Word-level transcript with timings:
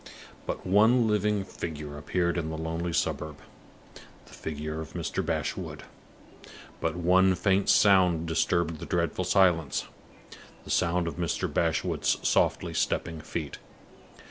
But 0.47 0.65
one 0.65 1.07
living 1.07 1.45
figure 1.45 1.95
appeared 1.95 2.35
in 2.35 2.49
the 2.49 2.57
lonely 2.57 2.91
suburb 2.91 3.37
the 4.25 4.33
figure 4.33 4.81
of 4.81 4.93
Mr. 4.93 5.23
Bashwood. 5.23 5.83
But 6.79 6.95
one 6.95 7.35
faint 7.35 7.69
sound 7.69 8.25
disturbed 8.27 8.79
the 8.79 8.87
dreadful 8.87 9.25
silence 9.25 9.85
the 10.63 10.71
sound 10.71 11.07
of 11.07 11.17
Mr. 11.17 11.47
Bashwood's 11.53 12.17
softly 12.27 12.73
stepping 12.73 13.21
feet. 13.21 13.59